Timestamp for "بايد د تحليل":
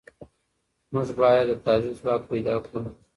1.19-1.93